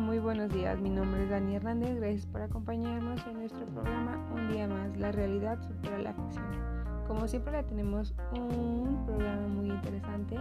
Muy 0.00 0.20
buenos 0.20 0.52
días. 0.52 0.80
Mi 0.80 0.90
nombre 0.90 1.24
es 1.24 1.30
Dani 1.30 1.56
Hernández. 1.56 1.96
Gracias 1.96 2.24
por 2.26 2.40
acompañarnos 2.40 3.26
en 3.26 3.34
nuestro 3.34 3.66
programa 3.66 4.16
Un 4.32 4.48
día 4.52 4.68
más. 4.68 4.96
La 4.96 5.10
realidad 5.10 5.60
supera 5.60 5.98
la 5.98 6.14
ficción. 6.14 6.46
Como 7.08 7.26
siempre, 7.26 7.52
le 7.52 7.64
tenemos 7.64 8.14
un 8.32 9.02
programa 9.06 9.48
muy 9.48 9.70
interesante. 9.70 10.36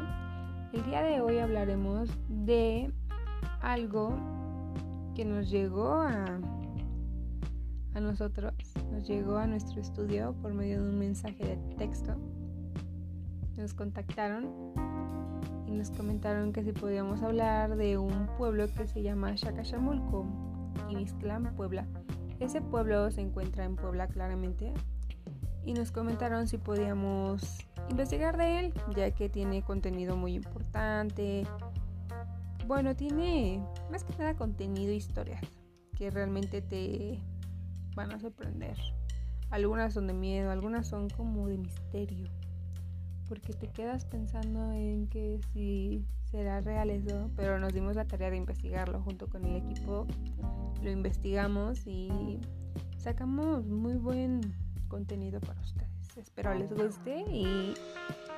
El 0.73 0.83
día 0.85 1.01
de 1.01 1.21
hoy 1.21 1.39
hablaremos 1.39 2.09
de 2.29 2.93
algo 3.61 4.15
que 5.15 5.25
nos 5.25 5.49
llegó 5.49 5.93
a, 5.93 6.39
a 7.95 7.99
nosotros, 7.99 8.53
nos 8.91 9.07
llegó 9.07 9.37
a 9.37 9.47
nuestro 9.47 9.81
estudio 9.81 10.35
por 10.39 10.53
medio 10.53 10.83
de 10.83 10.89
un 10.89 10.99
mensaje 10.99 11.43
de 11.43 11.57
texto. 11.77 12.15
Nos 13.57 13.73
contactaron 13.73 14.51
nos 15.77 15.91
comentaron 15.91 16.53
que 16.53 16.63
si 16.63 16.71
podíamos 16.71 17.21
hablar 17.21 17.75
de 17.75 17.97
un 17.97 18.27
pueblo 18.37 18.67
que 18.73 18.87
se 18.87 19.03
llama 19.03 19.37
Xacachamulco, 19.37 20.25
Imisclán, 20.89 21.53
Puebla. 21.55 21.85
Ese 22.39 22.61
pueblo 22.61 23.11
se 23.11 23.21
encuentra 23.21 23.63
en 23.63 23.75
Puebla 23.75 24.07
claramente 24.07 24.73
y 25.65 25.73
nos 25.73 25.91
comentaron 25.91 26.47
si 26.47 26.57
podíamos 26.57 27.67
investigar 27.89 28.37
de 28.37 28.59
él, 28.59 28.73
ya 28.95 29.11
que 29.11 29.29
tiene 29.29 29.61
contenido 29.61 30.17
muy 30.17 30.33
importante. 30.33 31.45
Bueno, 32.65 32.95
tiene 32.95 33.63
más 33.91 34.03
que 34.03 34.17
nada 34.17 34.35
contenido 34.35 34.91
e 34.91 34.95
historias 34.95 35.45
que 35.95 36.09
realmente 36.09 36.61
te 36.61 37.21
van 37.95 38.11
a 38.11 38.19
sorprender. 38.19 38.77
Algunas 39.51 39.93
son 39.93 40.07
de 40.07 40.13
miedo, 40.13 40.51
algunas 40.51 40.87
son 40.87 41.09
como 41.09 41.47
de 41.47 41.57
misterio 41.57 42.36
porque 43.27 43.53
te 43.53 43.67
quedas 43.67 44.05
pensando 44.05 44.71
en 44.71 45.07
que 45.07 45.39
si 45.53 46.05
será 46.31 46.61
real 46.61 46.89
eso, 46.89 47.29
pero 47.35 47.59
nos 47.59 47.73
dimos 47.73 47.95
la 47.95 48.05
tarea 48.05 48.29
de 48.29 48.37
investigarlo 48.37 49.01
junto 49.01 49.27
con 49.27 49.45
el 49.45 49.55
equipo, 49.55 50.05
lo 50.81 50.91
investigamos 50.91 51.85
y 51.85 52.39
sacamos 52.97 53.65
muy 53.65 53.95
buen 53.95 54.41
contenido 54.87 55.39
para 55.39 55.59
ustedes. 55.61 56.17
Espero 56.17 56.53
les 56.55 56.73
guste 56.73 57.19
y 57.29 57.75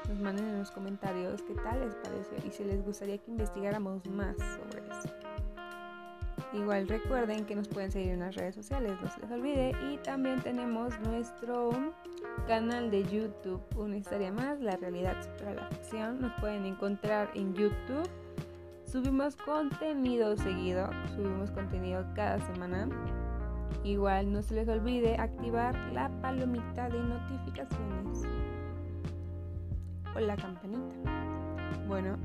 nos 0.10 0.20
manden 0.20 0.46
en 0.46 0.60
los 0.60 0.72
comentarios 0.72 1.42
qué 1.44 1.54
tal 1.56 1.80
les 1.80 1.96
pareció 1.96 2.38
y 2.46 2.52
si 2.52 2.64
les 2.66 2.84
gustaría 2.84 3.18
que 3.18 3.32
investigáramos 3.32 4.06
más 4.08 4.36
sobre 4.38 4.82
eso. 4.82 5.10
Igual 6.54 6.88
recuerden 6.88 7.46
que 7.46 7.56
nos 7.56 7.68
pueden 7.68 7.92
seguir 7.92 8.12
en 8.14 8.22
las 8.22 8.36
redes 8.36 8.56
sociales, 8.56 8.94
no 9.02 9.10
se 9.12 9.22
les 9.22 9.32
olvide. 9.32 9.72
Y 9.92 9.98
también 9.98 10.42
tenemos 10.42 11.00
nuestro 11.02 11.94
canal 12.48 12.92
de 12.92 13.04
YouTube, 13.04 13.62
una 13.76 13.98
historia 13.98 14.32
más, 14.32 14.60
la 14.60 14.76
realidad 14.78 15.22
supera 15.22 15.54
la 15.54 15.68
ficción. 15.68 16.20
Nos 16.22 16.34
pueden 16.40 16.66
encontrar 16.66 17.30
en 17.36 17.54
YouTube. 17.54 18.10
Subimos 18.86 19.36
contenido 19.36 20.36
seguido, 20.36 20.90
subimos 21.16 21.52
contenido 21.52 22.06
cada 22.16 22.40
semana. 22.54 22.90
Igual 23.84 24.32
no 24.34 24.42
se 24.42 24.56
les 24.56 24.68
olvide 24.68 25.16
activar 25.18 25.76
la 25.94 26.10
palomita 26.22 26.90
de 26.90 27.00
notificaciones 27.00 28.24
o 30.16 30.20
la 30.20 30.36
campanita. 30.36 30.96
Bueno, 31.88 32.18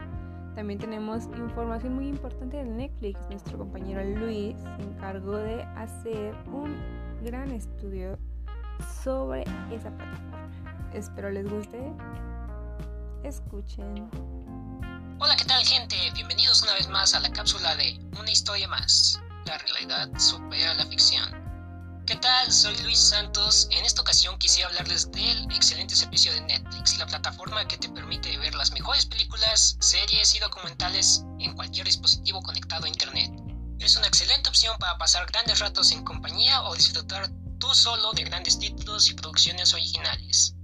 también 0.55 0.79
tenemos 0.79 1.27
información 1.37 1.95
muy 1.95 2.09
importante 2.09 2.57
de 2.57 2.65
Netflix. 2.65 3.21
Nuestro 3.29 3.59
compañero 3.59 4.03
Luis 4.19 4.57
se 4.59 4.83
encargó 4.83 5.37
de 5.37 5.63
hacer 5.77 6.35
un 6.53 6.75
gran 7.25 7.51
estudio 7.51 8.19
sobre 9.03 9.43
esa 9.71 9.91
plataforma. 9.91 10.49
Espero 10.93 11.31
les 11.31 11.49
guste. 11.49 11.93
Escuchen. 13.23 14.09
Hola, 15.19 15.37
¿qué 15.37 15.45
tal 15.45 15.65
gente? 15.65 15.97
Bienvenidos 16.15 16.63
una 16.63 16.75
vez 16.75 16.89
más 16.89 17.15
a 17.15 17.21
la 17.21 17.31
cápsula 17.31 17.75
de 17.77 17.99
Una 18.19 18.31
historia 18.31 18.69
más. 18.69 19.21
La 19.47 19.59
realidad 19.59 20.09
supera 20.19 20.75
la 20.75 20.87
ficción. 20.87 21.45
¿Qué 22.07 22.17
tal? 22.17 22.53
Soy 22.53 22.77
Luis 22.83 22.99
Santos. 22.99 23.67
En 23.71 23.85
esta 23.85 24.03
ocasión 24.03 24.39
quisiera 24.39 24.69
hablarles 24.69 25.11
del 25.11 25.51
excelente 25.53 25.97
servicio 25.97 26.33
de 26.35 26.43
Netflix, 26.43 26.99
la 26.99 27.07
plataforma 27.07 27.67
que 27.67 27.79
te 27.79 27.89
permite 27.89 28.37
ver 28.37 28.55
las 28.55 28.73
mejores 28.73 29.07
películas, 29.07 29.79
series 29.81 30.35
y 30.35 30.39
documentales 30.39 31.25
en 31.39 31.55
cualquier 31.55 31.87
dispositivo 31.87 32.43
conectado 32.43 32.85
a 32.85 32.89
Internet. 32.89 33.33
Es 33.79 33.97
una 33.97 34.07
excelente 34.07 34.51
opción 34.51 34.77
para 34.79 34.99
pasar 34.99 35.27
grandes 35.27 35.61
ratos 35.61 35.93
en 35.93 36.05
compañía 36.05 36.63
o 36.65 36.75
disfrutar 36.75 37.31
tú 37.65 37.75
solo 37.75 38.13
de 38.13 38.25
grandes 38.25 38.59
títulos 38.59 39.09
y 39.09 39.15
producciones 39.15 39.73
originales. 39.73 40.55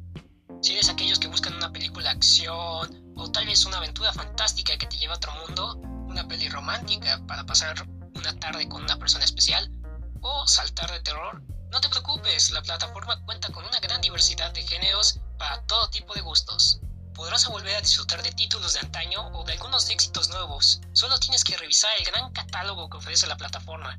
Si 0.60 0.74
eres 0.74 0.90
aquellos 0.90 1.18
que 1.18 1.28
buscan 1.28 1.54
una 1.54 1.72
película 1.72 2.10
acción 2.10 3.14
o 3.16 3.32
tal 3.32 3.46
vez 3.46 3.64
una 3.64 3.78
aventura 3.78 4.12
fantástica 4.12 4.76
que 4.76 4.86
te 4.86 4.98
lleva 4.98 5.14
a 5.14 5.16
otro 5.16 5.32
mundo, 5.46 5.76
una 6.08 6.28
peli 6.28 6.50
romántica 6.50 7.18
para 7.26 7.46
pasar 7.46 7.88
una 8.14 8.38
tarde 8.38 8.68
con 8.68 8.82
una 8.82 8.98
persona 8.98 9.24
especial, 9.24 9.70
o 10.20 10.46
saltar 10.46 10.90
de 10.92 11.00
terror, 11.00 11.42
no 11.70 11.80
te 11.80 11.88
preocupes, 11.88 12.50
la 12.50 12.60
plataforma 12.60 13.24
cuenta 13.24 13.50
con 13.50 13.64
una 13.64 13.80
gran 13.80 14.02
diversidad 14.02 14.52
de 14.52 14.62
géneros 14.62 15.20
para 15.38 15.62
todo 15.62 15.88
tipo 15.88 16.12
de 16.12 16.20
gustos. 16.20 16.80
Podrás 17.14 17.48
volver 17.48 17.76
a 17.76 17.80
disfrutar 17.80 18.22
de 18.22 18.32
títulos 18.32 18.74
de 18.74 18.80
antaño 18.80 19.26
o 19.28 19.44
de 19.44 19.54
algunos 19.54 19.88
éxitos 19.88 20.28
nuevos. 20.28 20.82
Solo 20.92 21.18
tienes 21.18 21.44
que 21.44 21.56
revisar 21.56 21.92
el 21.98 22.04
gran 22.04 22.30
catálogo 22.32 22.90
que 22.90 22.98
ofrece 22.98 23.26
la 23.26 23.38
plataforma. 23.38 23.96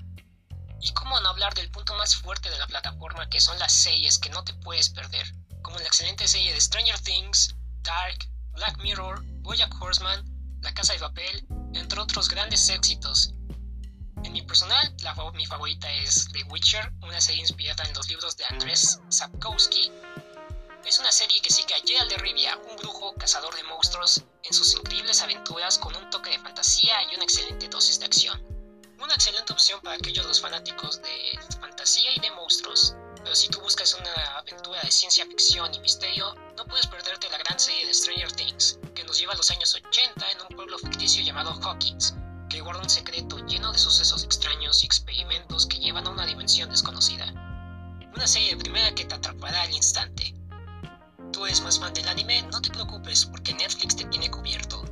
Y 0.81 0.92
cómo 0.94 1.19
no 1.19 1.30
hablar 1.30 1.53
del 1.53 1.69
punto 1.69 1.94
más 1.96 2.16
fuerte 2.16 2.50
de 2.50 2.58
la 2.58 2.68
plataforma 2.68 3.30
que 3.30 3.40
son 3.40 3.58
las 3.59 3.72
series 3.72 4.18
que 4.18 4.30
no 4.30 4.44
te 4.44 4.53
puedes 4.56 4.90
perder, 4.90 5.31
como 5.62 5.78
la 5.78 5.86
excelente 5.86 6.28
serie 6.28 6.53
de 6.53 6.59
Stranger 6.59 7.00
Things, 7.02 7.56
Dark, 7.84 8.28
Black 8.53 8.78
Mirror, 8.80 9.22
Bojack 9.42 9.74
Horseman, 9.80 10.25
La 10.62 10.74
Casa 10.74 10.94
de 10.94 11.00
Papel, 11.00 11.46
entre 11.74 12.00
otros 12.00 12.28
grandes 12.30 12.68
éxitos. 12.69 13.34
En 14.24 14.34
mi 14.34 14.42
personal, 14.42 14.96
la, 15.02 15.16
mi 15.34 15.46
favorita 15.46 15.92
es 15.92 16.28
The 16.31 16.44
Witcher, 16.44 16.92
una 17.02 17.22
serie 17.22 17.42
inspirada 17.42 17.84
en 17.84 17.94
los 17.94 18.08
libros 18.09 18.36
de 18.38 18.46
Andrzej 18.46 19.00
Sapkowski. 19.09 19.92
Es 20.86 21.00
una 21.00 21.12
serie 21.12 21.42
que 21.42 21.52
sigue 21.52 21.74
a 21.74 21.80
Geralt 21.86 22.09
de 22.09 22.18
Rivia, 22.18 22.58
un 22.58 22.75
brujo 22.78 23.13
cazador 23.16 23.56
de 23.56 23.63
monstruos, 23.63 24.24
en 24.44 24.53
sus 24.53 24.74
increíbles 24.75 25.22
aventuras 25.22 25.78
con 25.78 25.96
un 25.96 26.09
toque 26.09 26.31
de 26.31 26.40
fantasía 26.40 26.96
y 27.12 27.16
una 27.16 27.24
excelente 27.24 27.68
dosis 27.68 28.00
de 28.00 28.06
acción. 28.06 28.60
Una 29.03 29.16
excelente 29.16 29.51
opción 29.51 29.81
para 29.81 29.95
aquellos 29.95 30.28
los 30.28 30.39
fanáticos 30.39 31.01
de 31.01 31.39
fantasía 31.59 32.13
y 32.16 32.19
de 32.19 32.29
monstruos. 32.31 32.94
Pero 33.23 33.35
si 33.35 33.50
tú 33.50 33.59
buscas 33.59 33.95
una 33.95 34.13
aventura 34.38 34.79
de 34.84 34.91
ciencia 34.91 35.25
ficción 35.25 35.73
y 35.73 35.79
misterio, 35.79 36.35
no 36.56 36.66
puedes 36.66 36.85
perderte 36.85 37.28
la 37.31 37.39
gran 37.39 37.59
serie 37.59 37.88
de 37.88 37.95
Stranger 37.95 38.31
Things, 38.31 38.78
que 38.94 39.03
nos 39.03 39.17
lleva 39.17 39.34
a 39.34 39.38
los 39.38 39.50
años 39.50 39.73
80 39.73 40.31
en 40.31 40.41
un 40.41 40.56
pueblo 40.56 40.78
ficticio 40.78 41.23
llamado 41.23 41.51
Hawkins, 41.63 42.13
que 42.47 42.62
guarda 42.62 42.84
un 42.84 42.89
secreto 42.91 43.39
lleno 43.47 43.72
de 43.72 43.79
sucesos 43.79 44.23
extraños 44.23 44.84
y 44.84 44.85
experimentos 44.85 45.66
que 45.66 45.79
llevan 45.79 46.06
a 46.06 46.12
una 46.12 46.28
dimensión 46.28 46.69
desconocida. 46.69 47.25
Una 48.13 48.28
serie 48.28 48.51
de 48.51 48.57
primera 48.57 48.94
que 48.94 49.06
te 49.06 49.16
atrapará 49.16 49.63
al 49.63 49.72
instante. 49.72 50.35
¿Tú 51.33 51.47
eres 51.47 51.62
más 51.62 51.79
fan 51.79 51.94
del 51.95 52.07
anime? 52.07 52.44
No 52.44 52.62
te 52.62 52.69
preocupes 52.69 53.25
porque 53.25 53.56
Netflix 53.56 53.95
te 53.95 54.06
tiene 54.06 54.29
cubierto. 54.29 54.83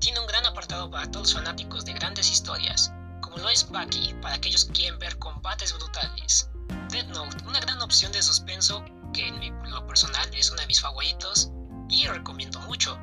Tiene 0.00 0.18
un 0.18 0.26
gran 0.26 0.44
apartado 0.44 0.90
para 0.90 1.08
todos 1.08 1.26
los 1.26 1.34
fanáticos 1.34 1.84
de 1.84 1.92
grandes 1.92 2.30
historias, 2.32 2.92
como 3.34 3.46
lo 3.46 3.50
es 3.50 3.68
Bucky 3.68 4.14
para 4.22 4.36
aquellos 4.36 4.64
que 4.66 4.72
quieren 4.74 4.98
ver 5.00 5.18
combates 5.18 5.72
brutales. 5.72 6.48
Dead 6.90 7.04
Note, 7.08 7.36
una 7.44 7.58
gran 7.58 7.82
opción 7.82 8.12
de 8.12 8.22
suspenso 8.22 8.84
que 9.12 9.26
en 9.26 9.70
lo 9.70 9.84
personal 9.88 10.32
es 10.34 10.50
uno 10.50 10.60
de 10.60 10.68
mis 10.68 10.80
favoritos 10.80 11.50
y 11.88 12.06
recomiendo 12.06 12.60
mucho. 12.60 12.96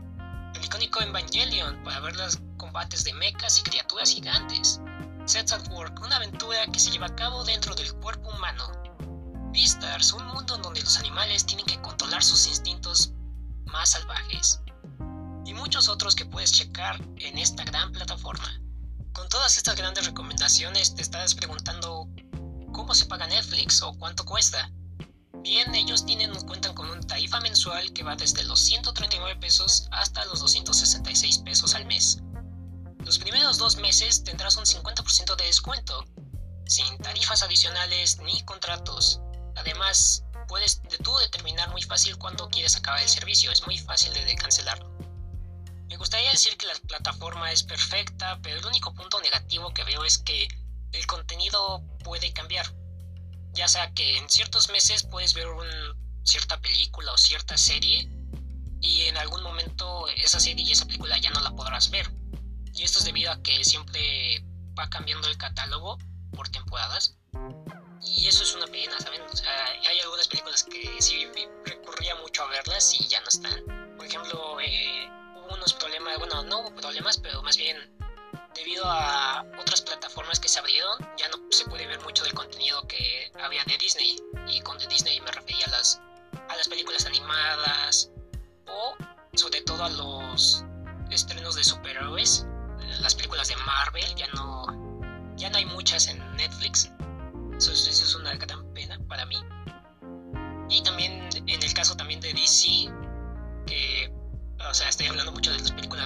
El 0.56 0.64
icónico 0.64 1.02
Evangelion 1.02 1.84
para 1.84 2.00
ver 2.00 2.16
las 2.16 2.40
combates 2.56 3.04
de 3.04 3.14
mechas 3.14 3.60
y 3.60 3.64
criaturas 3.64 4.10
gigantes. 4.10 4.80
Sets 5.26 5.52
at 5.52 5.68
Work, 5.70 6.00
una 6.02 6.16
aventura 6.16 6.66
que 6.68 6.80
se 6.80 6.92
lleva 6.92 7.08
a 7.08 7.16
cabo 7.16 7.44
dentro 7.44 7.76
del 7.76 7.94
cuerpo 7.96 8.30
humano. 8.30 8.72
Beastars, 9.52 10.14
un 10.14 10.26
mundo 10.28 10.58
donde 10.60 10.82
los 10.82 10.98
animales 10.98 11.46
tienen 11.46 11.66
que 11.66 11.82
controlar 11.82 12.24
sus 12.24 12.48
instintos 12.48 13.12
más 13.66 13.90
salvajes. 13.90 14.62
Y 15.46 15.54
muchos 15.54 15.90
otros 15.90 16.16
que 16.16 16.26
puedes 16.26 16.54
checar 16.54 17.02
en 17.18 17.38
esta 17.38 17.66
gran 17.66 17.92
plataforma. 17.92 18.61
Con 19.14 19.28
todas 19.28 19.58
estas 19.58 19.76
grandes 19.76 20.06
recomendaciones 20.06 20.96
te 20.96 21.02
estás 21.02 21.36
preguntando 21.36 22.08
cómo 22.72 22.94
se 22.94 23.06
paga 23.06 23.28
Netflix 23.28 23.82
o 23.82 23.94
cuánto 23.94 24.24
cuesta. 24.24 24.72
Bien, 25.42 25.74
ellos 25.76 26.06
tienen, 26.06 26.34
cuentan 26.46 26.74
con 26.74 26.90
una 26.90 27.02
tarifa 27.02 27.42
mensual 27.42 27.92
que 27.94 28.04
va 28.04 28.16
desde 28.16 28.44
los 28.44 28.60
139 28.62 29.38
pesos 29.38 29.88
hasta 29.92 30.24
los 30.26 30.40
266 30.40 31.40
pesos 31.40 31.76
al 31.76 31.86
mes. 31.86 32.20
Los 33.04 33.18
primeros 33.18 33.58
dos 33.58 33.76
meses 33.78 34.24
tendrás 34.24 34.56
un 34.56 34.66
50% 34.66 35.36
de 35.36 35.46
descuento, 35.46 36.06
sin 36.66 36.98
tarifas 37.00 37.44
adicionales 37.44 38.20
ni 38.20 38.42
contratos. 38.44 39.20
Además, 39.58 40.24
puedes 40.48 40.82
de 40.84 40.98
tú 41.00 41.16
determinar 41.18 41.70
muy 41.72 41.82
fácil 41.82 42.18
cuándo 42.18 42.50
quieres 42.50 42.78
acabar 42.78 43.02
el 43.02 43.10
servicio, 43.10 43.52
es 43.52 43.66
muy 43.66 43.78
fácil 43.78 44.14
de 44.14 44.36
cancelarlo. 44.36 44.91
Me 45.92 45.98
gustaría 45.98 46.32
decir 46.32 46.56
que 46.56 46.68
la 46.68 46.74
plataforma 46.88 47.52
es 47.52 47.64
perfecta, 47.64 48.40
pero 48.42 48.58
el 48.58 48.66
único 48.66 48.94
punto 48.94 49.20
negativo 49.20 49.74
que 49.74 49.84
veo 49.84 50.06
es 50.06 50.20
que 50.20 50.48
el 50.94 51.06
contenido 51.06 51.84
puede 52.02 52.32
cambiar. 52.32 52.66
Ya 53.52 53.68
sea 53.68 53.94
que 53.94 54.18
en 54.18 54.30
ciertos 54.30 54.70
meses 54.70 55.04
puedes 55.04 55.34
ver 55.34 55.50
una 55.50 55.94
cierta 56.24 56.62
película 56.62 57.12
o 57.12 57.18
cierta 57.18 57.58
serie 57.58 58.10
y 58.80 59.02
en 59.02 59.18
algún 59.18 59.44
momento 59.44 60.08
esa 60.16 60.40
serie 60.40 60.64
y 60.64 60.72
esa 60.72 60.86
película 60.86 61.18
ya 61.18 61.30
no 61.32 61.42
la 61.42 61.52
podrás 61.52 61.90
ver. 61.90 62.10
Y 62.74 62.84
esto 62.84 63.00
es 63.00 63.06
debido 63.06 63.30
a 63.30 63.44
que 63.44 63.62
siempre 63.66 64.46
va 64.80 64.90
cambiando 64.90 65.28
el 65.28 65.38
catálogo 65.38 65.98
por 66.32 66.48
temporadas. 66.48 67.18
Y 68.02 68.30
eso 68.30 68.44
es 68.44 68.56
una 68.56 68.68
pena, 68.68 68.98
¿saben? 68.98 69.24
O 69.24 69.36
sea, 69.36 69.66
hay 69.90 70.00
algunas 70.00 70.30
películas 70.30 70.64
que 70.64 71.02
sí 71.02 71.28
recurría 71.66 72.16
mucho 72.16 72.44
a 72.44 72.48
verlas 72.48 72.94
y 72.98 73.06
ya 73.10 73.20
no 73.20 73.28
están. 73.28 73.98
Por 73.98 74.06
ejemplo, 74.06 74.58
eh, 74.62 75.10
unos 75.54 75.74
problemas, 75.74 76.18
bueno, 76.20 76.44
no 76.44 76.60
hubo 76.60 76.76
problemas, 76.76 77.18
pero 77.18 77.42
más 77.44 77.58
bien 77.58 77.78
debido 78.56 78.84
a 78.86 79.46
otras 79.60 79.82
plataformas 79.82 80.40
que 80.40 80.48
se 80.48 80.60
abrieron, 80.60 80.98
ya 81.18 81.28
no 81.30 81.38
se 81.52 81.66
puede 81.66 81.88
ver 81.88 82.00
mucho 82.02 82.24
del 82.24 82.34
contenido 82.34 82.86
que 82.88 83.32
había 83.42 83.64
de 83.66 83.78
Disney. 83.78 84.20
Y 84.48 84.62
con 84.62 84.78
de 84.78 84.88
Disney 84.88 85.20
me 85.22 85.32
refería 85.32 85.66
a 85.68 85.72
las, 85.72 86.02
a 86.50 86.56
las 86.56 86.68
películas 86.68 87.06
animadas 87.06 88.12
o 88.68 88.96
sobre 89.34 89.62
todo 89.62 89.84
a 89.84 89.90
los 89.90 90.64
estrenos 91.10 91.56
de 91.56 91.64
superhéroes. 91.64 92.46
Las 93.00 93.16
películas 93.16 93.48
de 93.48 93.56
Marvel 93.58 94.16
ya 94.16 94.28
no, 94.28 94.66
ya 95.36 95.50
no 95.50 95.58
hay 95.58 95.66
muchas 95.66 96.08
en 96.08 96.20
Netflix. 96.36 96.92
Eso, 97.58 97.72
eso 97.72 97.90
es 97.90 98.16
una 98.16 98.34
gran 98.36 98.74
pena 98.74 99.00
para 99.08 99.26
mí. 99.26 99.38
Y 100.70 100.82
también 100.84 101.30
en 101.36 101.64
el 101.64 101.74
caso 101.74 101.96
también 101.96 102.20
de 102.22 102.34
DC, 102.34 102.81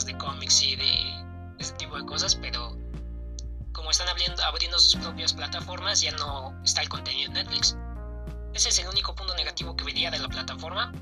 de 0.05 0.17
cómics 0.17 0.61
y 0.63 0.75
de 0.75 1.25
ese 1.59 1.73
tipo 1.73 1.97
de 1.97 2.05
cosas, 2.05 2.35
pero 2.35 2.77
como 3.71 3.91
están 3.91 4.07
abriendo, 4.07 4.43
abriendo 4.43 4.79
sus 4.79 4.95
propias 4.95 5.33
plataformas, 5.33 6.01
ya 6.01 6.11
no 6.13 6.59
está 6.63 6.81
el 6.81 6.89
contenido 6.89 7.27
en 7.27 7.33
Netflix. 7.33 7.77
Ese 8.53 8.69
es 8.69 8.79
el 8.79 8.87
único 8.87 9.13
punto 9.15 9.35
negativo 9.35 9.75
que 9.75 9.83
vería 9.83 10.09
de 10.11 10.19
la 10.19 10.29
plataforma, 10.29 10.93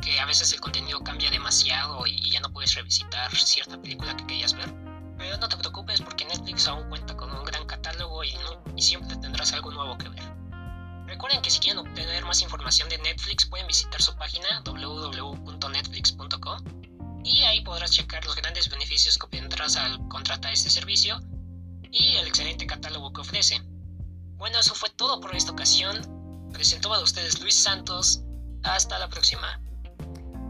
que 0.00 0.20
a 0.20 0.26
veces 0.26 0.52
el 0.52 0.60
contenido 0.60 1.00
cambia 1.00 1.30
demasiado 1.30 2.06
y 2.06 2.30
ya 2.30 2.40
no 2.40 2.52
puedes 2.52 2.74
revisitar 2.74 3.34
cierta 3.34 3.80
película 3.80 4.16
que 4.16 4.26
querías 4.26 4.54
ver. 4.54 4.72
Pero 5.18 5.36
no 5.38 5.48
te 5.48 5.56
preocupes 5.56 6.00
porque 6.00 6.24
Netflix 6.24 6.68
aún 6.68 6.88
cuenta 6.88 7.16
con 7.16 7.32
un 7.32 7.44
gran 7.44 7.66
catálogo 7.66 8.22
y, 8.22 8.34
y 8.76 8.82
siempre 8.82 9.16
tendrás 9.16 9.52
algo 9.52 9.72
nuevo 9.72 9.98
que 9.98 10.08
ver. 10.08 10.22
Recuerden 11.06 11.42
que 11.42 11.50
si 11.50 11.60
quieren 11.60 11.78
obtener 11.78 12.24
más 12.24 12.42
información 12.42 12.88
de 12.88 12.98
Netflix 12.98 13.46
pueden 13.46 13.66
visitar 13.66 14.00
su 14.00 14.14
página 14.16 14.62
www.netflix.com 14.64 16.93
y 17.24 17.42
ahí 17.44 17.62
podrás 17.62 17.90
checar 17.90 18.24
los 18.24 18.36
grandes 18.36 18.68
beneficios 18.68 19.18
que 19.18 19.26
obtendrás 19.26 19.76
al 19.76 20.06
contratar 20.08 20.52
este 20.52 20.68
servicio 20.70 21.18
y 21.90 22.16
el 22.16 22.28
excelente 22.28 22.66
catálogo 22.66 23.12
que 23.12 23.22
ofrece. 23.22 23.60
Bueno, 24.36 24.58
eso 24.58 24.74
fue 24.74 24.90
todo 24.90 25.20
por 25.20 25.34
esta 25.34 25.52
ocasión. 25.52 26.50
Presentó 26.52 26.92
a 26.92 27.02
ustedes 27.02 27.40
Luis 27.40 27.54
Santos. 27.54 28.22
Hasta 28.62 28.98
la 28.98 29.08
próxima. 29.08 29.60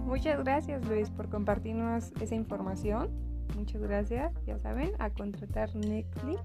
Muchas 0.04 0.38
gracias 0.44 0.84
Luis 0.84 1.10
por 1.10 1.30
compartirnos 1.30 2.12
esa 2.20 2.34
información. 2.34 3.08
Muchas 3.54 3.80
gracias, 3.80 4.32
ya 4.46 4.58
saben, 4.58 4.92
a 4.98 5.10
contratar 5.10 5.74
Netflix. 5.76 6.42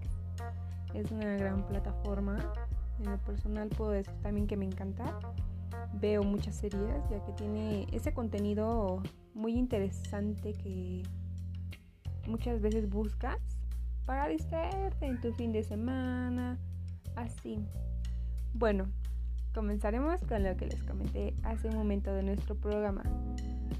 Es 0.93 1.11
una 1.11 1.35
gran 1.37 1.65
plataforma. 1.67 2.37
En 2.99 3.11
lo 3.11 3.17
personal 3.19 3.69
puedo 3.69 3.91
decir 3.91 4.13
también 4.21 4.47
que 4.47 4.57
me 4.57 4.65
encanta. 4.65 5.19
Veo 5.93 6.23
muchas 6.23 6.55
series 6.55 7.01
ya 7.09 7.23
que 7.25 7.31
tiene 7.33 7.87
ese 7.91 8.13
contenido 8.13 9.01
muy 9.39 9.53
interesante 9.53 10.53
que 10.53 11.01
muchas 12.27 12.61
veces 12.61 12.89
buscas 12.89 13.39
para 14.05 14.27
distraerte 14.27 15.05
en 15.05 15.21
tu 15.21 15.31
fin 15.33 15.53
de 15.53 15.63
semana, 15.63 16.57
así. 17.15 17.57
Bueno, 18.53 18.85
comenzaremos 19.53 20.19
con 20.25 20.43
lo 20.43 20.57
que 20.57 20.67
les 20.67 20.83
comenté 20.83 21.35
hace 21.43 21.69
un 21.69 21.75
momento 21.75 22.13
de 22.13 22.23
nuestro 22.23 22.55
programa. 22.55 23.03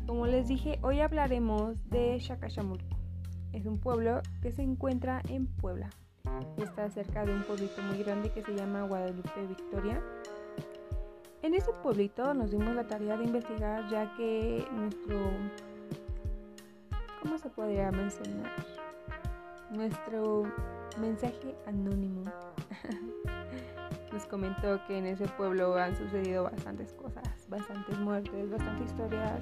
Como 0.08 0.28
les 0.28 0.48
dije, 0.48 0.80
hoy 0.82 1.02
hablaremos 1.02 1.90
de 1.90 2.18
Shakashamulco. 2.20 2.98
Es 3.52 3.66
un 3.66 3.80
pueblo 3.80 4.22
que 4.42 4.52
se 4.52 4.62
encuentra 4.62 5.22
en 5.28 5.46
Puebla. 5.46 5.90
Está 6.58 6.90
cerca 6.90 7.26
de 7.26 7.34
un 7.34 7.44
pueblito 7.44 7.82
muy 7.82 8.02
grande 8.02 8.32
que 8.32 8.44
se 8.44 8.56
llama 8.56 8.84
Guadalupe 8.84 9.46
Victoria. 9.48 10.02
En 11.42 11.54
ese 11.54 11.72
pueblito 11.82 12.34
nos 12.34 12.52
dimos 12.52 12.76
la 12.76 12.86
tarea 12.86 13.16
de 13.16 13.24
investigar 13.24 13.90
ya 13.90 14.14
que 14.16 14.68
nuestro... 14.74 15.18
¿Cómo 17.22 17.38
se 17.38 17.50
podría 17.50 17.92
mencionar? 17.92 18.52
Nuestro 19.72 20.44
mensaje 21.00 21.56
anónimo 21.66 22.24
nos 24.12 24.26
comentó 24.26 24.80
que 24.88 24.98
en 24.98 25.06
ese 25.06 25.28
pueblo 25.30 25.78
han 25.78 25.96
sucedido 25.96 26.44
bastantes 26.44 26.94
cosas, 26.94 27.24
bastantes 27.48 27.98
muertes, 28.00 28.50
bastantes 28.50 28.90
historias 28.90 29.42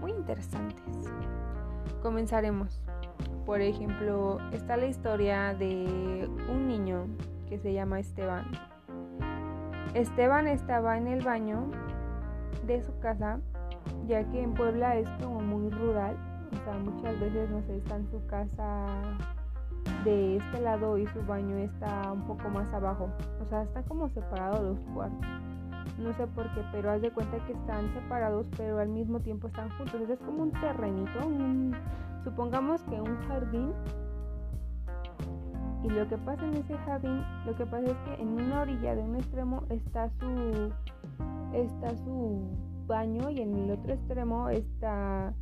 muy 0.00 0.12
interesantes. 0.12 1.10
Comenzaremos. 2.00 2.80
Por 3.44 3.60
ejemplo, 3.60 4.38
está 4.52 4.76
la 4.76 4.86
historia 4.86 5.54
de 5.54 6.28
un 6.48 6.68
niño 6.68 7.06
que 7.48 7.58
se 7.58 7.72
llama 7.72 7.98
Esteban. 7.98 8.50
Esteban 9.94 10.48
estaba 10.48 10.98
en 10.98 11.06
el 11.06 11.24
baño 11.24 11.70
de 12.66 12.82
su 12.82 12.98
casa, 12.98 13.40
ya 14.06 14.24
que 14.30 14.42
en 14.42 14.54
Puebla 14.54 14.96
es 14.96 15.08
como 15.22 15.40
muy 15.40 15.70
rural, 15.70 16.16
o 16.52 16.64
sea, 16.64 16.74
muchas 16.78 17.18
veces 17.20 17.50
no 17.50 17.62
sé, 17.62 17.76
está 17.76 17.96
en 17.96 18.10
su 18.10 18.24
casa 18.26 18.86
de 20.04 20.36
este 20.36 20.60
lado 20.60 20.98
y 20.98 21.06
su 21.08 21.22
baño 21.22 21.56
está 21.58 22.12
un 22.12 22.26
poco 22.26 22.48
más 22.48 22.72
abajo, 22.72 23.08
o 23.40 23.48
sea, 23.48 23.62
están 23.62 23.84
como 23.84 24.08
separados 24.08 24.62
los 24.62 24.80
cuartos 24.94 25.28
no 25.98 26.12
sé 26.14 26.26
por 26.28 26.52
qué, 26.54 26.62
pero 26.72 26.90
haz 26.90 27.02
de 27.02 27.10
cuenta 27.10 27.38
que 27.46 27.52
están 27.52 27.92
separados, 27.94 28.46
pero 28.56 28.78
al 28.78 28.88
mismo 28.88 29.20
tiempo 29.20 29.46
están 29.46 29.70
juntos. 29.70 30.00
es 30.08 30.18
como 30.20 30.42
un 30.42 30.52
terrenito, 30.52 31.20
supongamos 32.24 32.82
que 32.84 33.00
un 33.00 33.16
jardín. 33.28 33.72
Y 35.84 35.88
lo 35.90 36.08
que 36.08 36.16
pasa 36.16 36.46
en 36.46 36.54
ese 36.54 36.76
jardín, 36.78 37.22
lo 37.44 37.54
que 37.54 37.66
pasa 37.66 37.90
es 37.90 37.96
que 37.98 38.22
en 38.22 38.28
una 38.28 38.62
orilla 38.62 38.94
de 38.94 39.02
un 39.02 39.16
extremo 39.16 39.62
está 39.68 40.08
su 40.08 40.72
está 41.52 41.94
su 41.98 42.48
baño 42.86 43.30
y 43.30 43.40
en 43.40 43.54
el 43.54 43.70
otro 43.70 43.92
extremo 43.92 44.48
está 44.48 45.32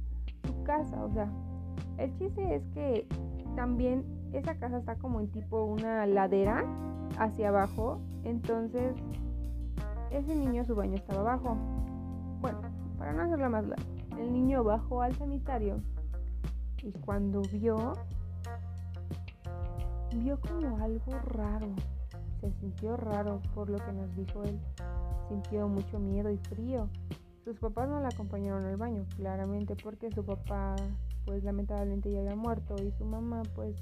su 0.44 0.62
casa, 0.64 1.02
o 1.04 1.10
sea, 1.12 1.30
el 1.98 2.12
chiste 2.18 2.56
es 2.56 2.62
que 2.74 3.06
también 3.54 4.04
esa 4.32 4.54
casa 4.56 4.78
está 4.78 4.96
como 4.96 5.20
en 5.20 5.30
tipo 5.30 5.64
una 5.64 6.06
ladera 6.06 6.64
hacia 7.18 7.48
abajo, 7.48 8.00
entonces 8.24 8.94
ese 10.10 10.34
niño 10.34 10.64
su 10.64 10.74
baño 10.74 10.96
estaba 10.96 11.20
abajo. 11.20 11.56
Bueno, 12.40 12.60
para 12.98 13.12
no 13.12 13.22
hacerlo 13.22 13.48
más 13.48 13.66
largo, 13.66 13.84
el 14.18 14.32
niño 14.32 14.64
bajó 14.64 15.02
al 15.02 15.14
sanitario 15.14 15.76
y 16.82 16.92
cuando 16.92 17.42
vio, 17.52 17.92
vio 20.16 20.40
como 20.40 20.78
algo 20.78 21.18
raro. 21.26 21.74
Se 22.40 22.52
sintió 22.60 22.96
raro 22.96 23.40
por 23.54 23.70
lo 23.70 23.78
que 23.78 23.92
nos 23.92 24.14
dijo 24.16 24.42
él. 24.44 24.58
Sintió 25.28 25.68
mucho 25.68 25.98
miedo 25.98 26.30
y 26.30 26.38
frío. 26.38 26.88
Sus 27.44 27.58
papás 27.58 27.88
no 27.88 28.00
la 28.00 28.08
acompañaron 28.08 28.64
al 28.64 28.76
baño, 28.76 29.04
claramente 29.16 29.74
porque 29.76 30.10
su 30.10 30.24
papá 30.24 30.76
pues 31.24 31.42
lamentablemente 31.44 32.10
ya 32.10 32.20
había 32.20 32.36
muerto 32.36 32.74
y 32.82 32.90
su 32.92 33.04
mamá 33.04 33.42
pues 33.54 33.76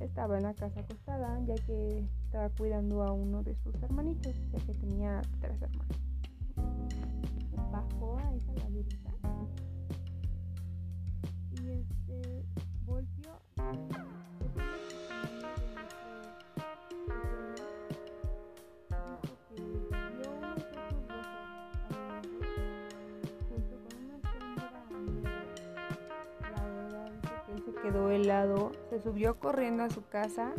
estaba 0.00 0.36
en 0.36 0.44
la 0.44 0.54
casa 0.54 0.80
acostada 0.80 1.40
ya 1.46 1.54
que 1.66 2.06
estaba 2.24 2.50
cuidando 2.50 3.02
a 3.02 3.12
uno 3.12 3.42
de 3.42 3.54
sus 3.56 3.74
hermanitos, 3.82 4.34
ya 4.52 4.58
que 4.60 4.74
tenía 4.74 5.22
tres 5.40 5.60
hermanos. 5.60 5.96
Bajó 7.72 8.18
a 8.18 8.34
esa 8.34 8.52
quedó 27.82 28.10
helado, 28.10 28.72
se 28.90 29.00
subió 29.00 29.38
corriendo 29.38 29.82
a 29.84 29.90
su 29.90 30.06
casa 30.06 30.52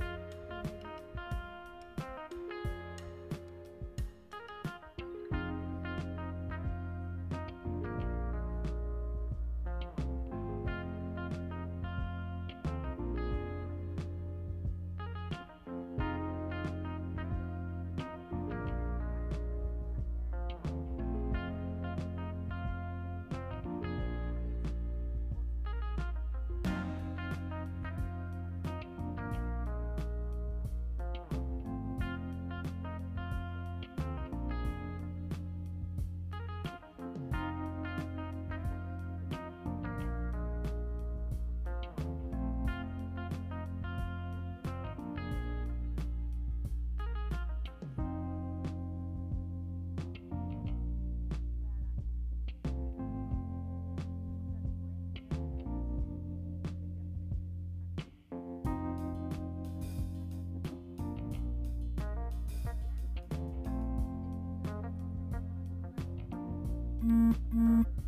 Mm-hmm. 67.10 67.99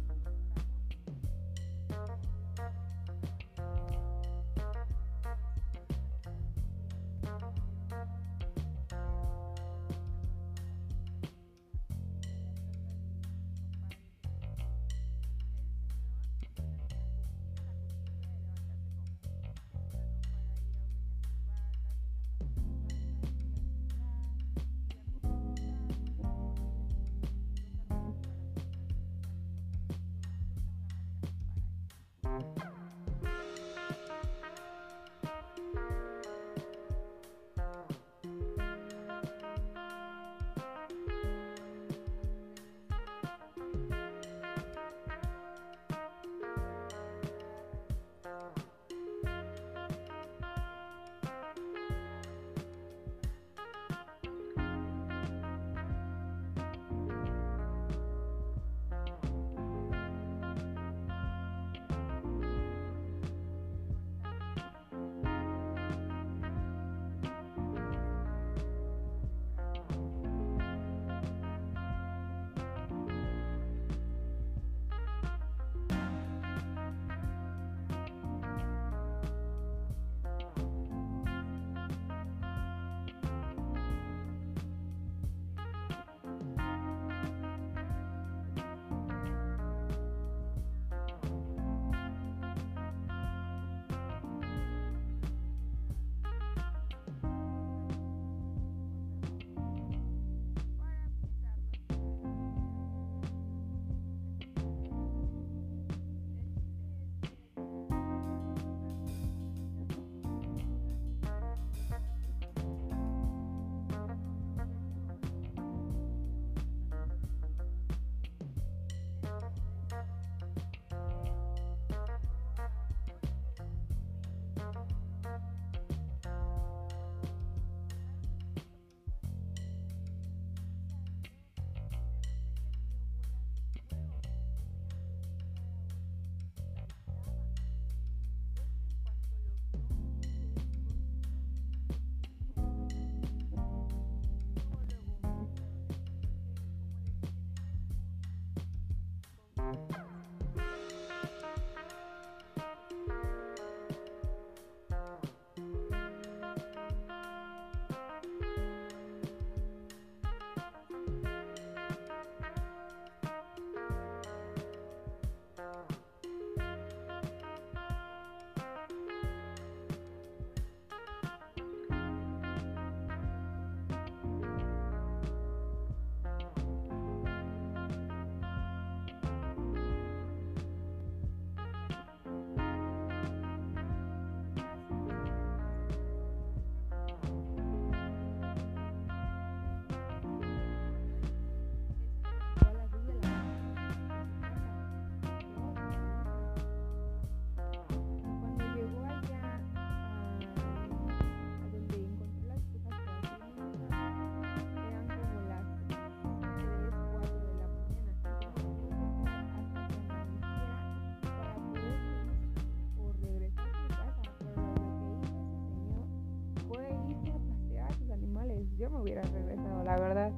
Hubiera 219.01 219.22
regresado, 219.24 219.84
la 219.84 220.00
verdad. 220.00 220.31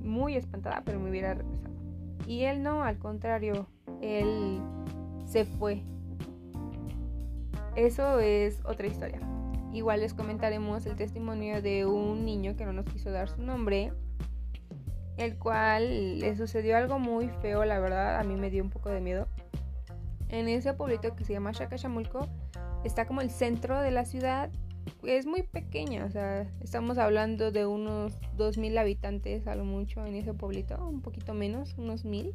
Muy 0.00 0.36
espantada, 0.36 0.82
pero 0.84 1.00
me 1.00 1.10
hubiera 1.10 1.34
regresado. 1.34 1.74
Y 2.26 2.44
él 2.44 2.62
no, 2.62 2.82
al 2.82 2.98
contrario, 2.98 3.66
él 4.00 4.60
se 5.24 5.44
fue. 5.44 5.82
Eso 7.76 8.18
es 8.20 8.60
otra 8.64 8.86
historia. 8.86 9.20
Igual 9.72 10.00
les 10.00 10.14
comentaremos 10.14 10.86
el 10.86 10.96
testimonio 10.96 11.62
de 11.62 11.86
un 11.86 12.24
niño 12.24 12.56
que 12.56 12.64
no 12.64 12.72
nos 12.72 12.86
quiso 12.86 13.10
dar 13.10 13.28
su 13.28 13.42
nombre, 13.42 13.92
el 15.16 15.36
cual 15.36 16.20
le 16.20 16.36
sucedió 16.36 16.76
algo 16.76 16.98
muy 16.98 17.28
feo, 17.28 17.64
la 17.64 17.78
verdad, 17.78 18.18
a 18.18 18.24
mí 18.24 18.36
me 18.36 18.50
dio 18.50 18.62
un 18.62 18.70
poco 18.70 18.88
de 18.88 19.00
miedo. 19.00 19.26
En 20.28 20.48
ese 20.48 20.72
pueblito 20.74 21.14
que 21.14 21.24
se 21.24 21.32
llama 21.32 21.52
Chacachamulco, 21.52 22.26
está 22.84 23.06
como 23.06 23.20
el 23.20 23.30
centro 23.30 23.80
de 23.80 23.90
la 23.90 24.04
ciudad 24.04 24.50
es 25.04 25.26
muy 25.26 25.42
pequeña, 25.42 26.04
o 26.04 26.10
sea, 26.10 26.42
estamos 26.60 26.98
hablando 26.98 27.50
de 27.52 27.66
unos 27.66 28.18
2.000 28.36 28.78
habitantes 28.78 29.46
a 29.46 29.54
lo 29.54 29.64
mucho 29.64 30.04
en 30.06 30.14
ese 30.14 30.34
pueblito, 30.34 30.76
un 30.86 31.00
poquito 31.00 31.34
menos, 31.34 31.74
unos 31.78 32.04
1.000, 32.04 32.32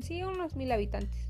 sí, 0.00 0.22
unos 0.22 0.56
1.000 0.56 0.72
habitantes. 0.72 1.28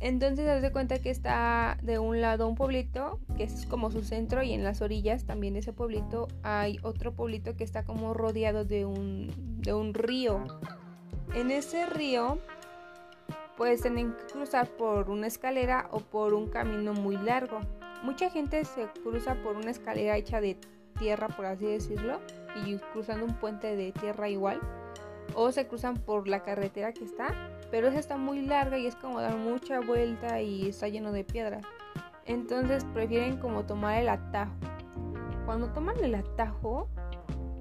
Entonces 0.00 0.46
se 0.46 0.60
de 0.62 0.72
cuenta 0.72 0.98
que 0.98 1.10
está 1.10 1.76
de 1.82 1.98
un 1.98 2.22
lado 2.22 2.48
un 2.48 2.54
pueblito, 2.54 3.20
que 3.36 3.44
es 3.44 3.66
como 3.66 3.90
su 3.90 4.02
centro, 4.02 4.42
y 4.42 4.52
en 4.52 4.64
las 4.64 4.80
orillas 4.80 5.24
también 5.24 5.52
de 5.54 5.60
ese 5.60 5.74
pueblito 5.74 6.28
hay 6.42 6.78
otro 6.82 7.12
pueblito 7.12 7.54
que 7.54 7.64
está 7.64 7.84
como 7.84 8.14
rodeado 8.14 8.64
de 8.64 8.86
un, 8.86 9.30
de 9.60 9.74
un 9.74 9.92
río. 9.92 10.42
En 11.34 11.50
ese 11.50 11.84
río 11.84 12.38
pues 13.58 13.82
tienen 13.82 14.14
que 14.14 14.32
cruzar 14.32 14.68
por 14.70 15.10
una 15.10 15.26
escalera 15.26 15.88
o 15.90 16.00
por 16.00 16.32
un 16.32 16.48
camino 16.48 16.94
muy 16.94 17.18
largo. 17.18 17.60
Mucha 18.02 18.30
gente 18.30 18.64
se 18.64 18.86
cruza 19.02 19.34
por 19.42 19.56
una 19.56 19.70
escalera 19.70 20.16
hecha 20.16 20.40
de 20.40 20.56
tierra, 20.98 21.28
por 21.28 21.46
así 21.46 21.66
decirlo, 21.66 22.20
y 22.64 22.76
cruzando 22.92 23.26
un 23.26 23.34
puente 23.34 23.76
de 23.76 23.92
tierra 23.92 24.28
igual. 24.28 24.60
O 25.34 25.52
se 25.52 25.66
cruzan 25.66 25.96
por 25.96 26.26
la 26.26 26.42
carretera 26.42 26.92
que 26.92 27.04
está, 27.04 27.34
pero 27.70 27.88
esa 27.88 27.98
está 27.98 28.16
muy 28.16 28.42
larga 28.42 28.78
y 28.78 28.86
es 28.86 28.96
como 28.96 29.20
dar 29.20 29.36
mucha 29.36 29.80
vuelta 29.80 30.40
y 30.40 30.68
está 30.68 30.88
lleno 30.88 31.12
de 31.12 31.24
piedras. 31.24 31.64
Entonces 32.24 32.84
prefieren 32.92 33.38
como 33.38 33.64
tomar 33.64 33.98
el 33.98 34.08
atajo. 34.08 34.52
Cuando 35.44 35.68
toman 35.72 35.96
el 36.02 36.14
atajo, 36.14 36.88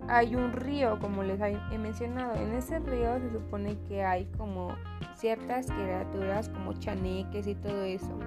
hay 0.08 0.36
un 0.36 0.54
río, 0.54 1.00
como 1.00 1.24
les 1.24 1.40
he 1.40 1.78
mencionado. 1.78 2.36
En 2.36 2.54
ese 2.54 2.80
río 2.80 3.20
se 3.20 3.32
supone 3.32 3.78
que 3.88 4.04
hay 4.04 4.26
como 4.38 4.76
ciertas 5.16 5.68
criaturas 5.68 6.50
como 6.50 6.74
chaneques 6.74 7.46
y 7.46 7.56
todo 7.56 7.84
eso. 7.84 8.18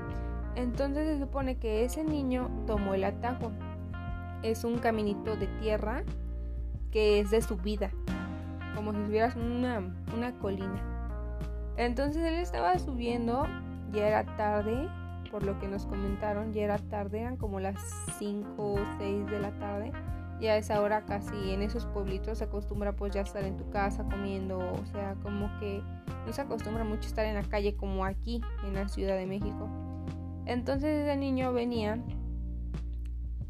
Entonces 0.55 1.07
se 1.07 1.19
supone 1.19 1.57
que 1.57 1.85
ese 1.85 2.05
niño 2.05 2.51
tomó 2.67 2.95
el 2.95 3.05
atajo. 3.05 3.53
Es 4.43 4.65
un 4.65 4.79
caminito 4.79 5.37
de 5.37 5.47
tierra 5.61 6.03
que 6.91 7.21
es 7.21 7.31
de 7.31 7.41
subida, 7.41 7.91
como 8.75 8.93
si 8.93 8.99
subieras 9.05 9.37
una, 9.37 9.81
una 10.15 10.33
colina. 10.39 10.83
Entonces 11.77 12.23
él 12.23 12.35
estaba 12.35 12.79
subiendo, 12.79 13.47
ya 13.93 14.09
era 14.09 14.37
tarde, 14.37 14.89
por 15.31 15.43
lo 15.43 15.59
que 15.59 15.69
nos 15.69 15.87
comentaron, 15.87 16.53
ya 16.53 16.63
era 16.63 16.79
tarde, 16.79 17.21
eran 17.21 17.37
como 17.37 17.61
las 17.61 17.77
5 18.19 18.55
o 18.59 18.79
6 18.99 19.27
de 19.27 19.41
la 19.41 19.51
tarde 19.59 19.93
y 20.43 20.49
a 20.49 20.57
esa 20.57 20.81
hora 20.81 21.05
casi 21.05 21.53
en 21.53 21.63
esos 21.63 21.87
pueblitos 21.87 22.39
se 22.39 22.45
acostumbra 22.45 22.93
pues 22.97 23.15
ya 23.15 23.21
estar 23.21 23.45
en 23.45 23.57
tu 23.57 23.71
casa 23.71 24.03
comiendo, 24.03 24.59
o 24.59 24.87
sea, 24.87 25.15
como 25.23 25.49
que 25.61 25.81
no 26.27 26.33
se 26.33 26.43
acostumbra 26.43 26.83
mucho 26.83 27.07
estar 27.07 27.25
en 27.25 27.37
la 27.37 27.45
calle 27.45 27.77
como 27.77 28.05
aquí 28.05 28.43
en 28.65 28.75
la 28.75 28.89
Ciudad 28.89 29.17
de 29.17 29.27
México. 29.27 29.69
Entonces 30.47 31.05
ese 31.05 31.17
niño 31.17 31.53
venía 31.53 32.03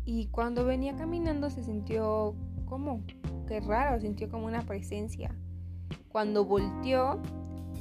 y 0.04 0.26
cuando 0.26 0.64
venía 0.64 0.96
caminando 0.96 1.48
se 1.50 1.62
sintió 1.62 2.34
como, 2.66 3.02
qué 3.46 3.60
raro, 3.60 4.00
sintió 4.00 4.28
como 4.28 4.46
una 4.46 4.62
presencia. 4.62 5.34
Cuando 6.08 6.44
volteó, 6.44 7.20